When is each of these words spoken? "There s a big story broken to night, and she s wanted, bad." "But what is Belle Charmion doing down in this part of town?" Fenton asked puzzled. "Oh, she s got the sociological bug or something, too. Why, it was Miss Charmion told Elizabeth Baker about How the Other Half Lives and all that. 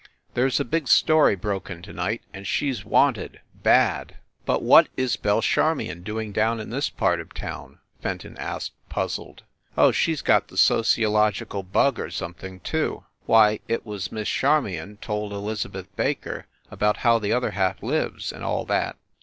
"There 0.33 0.47
s 0.47 0.59
a 0.59 0.65
big 0.65 0.87
story 0.87 1.35
broken 1.35 1.83
to 1.83 1.93
night, 1.93 2.23
and 2.33 2.47
she 2.47 2.71
s 2.71 2.83
wanted, 2.83 3.39
bad." 3.53 4.17
"But 4.47 4.63
what 4.63 4.87
is 4.97 5.15
Belle 5.15 5.43
Charmion 5.43 6.01
doing 6.01 6.31
down 6.31 6.59
in 6.59 6.71
this 6.71 6.89
part 6.89 7.19
of 7.19 7.35
town?" 7.35 7.77
Fenton 8.01 8.35
asked 8.39 8.71
puzzled. 8.89 9.43
"Oh, 9.77 9.91
she 9.91 10.13
s 10.13 10.23
got 10.23 10.47
the 10.47 10.57
sociological 10.57 11.61
bug 11.61 11.99
or 11.99 12.09
something, 12.09 12.61
too. 12.61 13.03
Why, 13.27 13.59
it 13.67 13.85
was 13.85 14.11
Miss 14.11 14.27
Charmion 14.27 14.97
told 14.97 15.33
Elizabeth 15.33 15.87
Baker 15.95 16.47
about 16.71 16.97
How 17.05 17.19
the 17.19 17.31
Other 17.33 17.51
Half 17.51 17.83
Lives 17.83 18.31
and 18.31 18.43
all 18.43 18.65
that. 18.65 18.95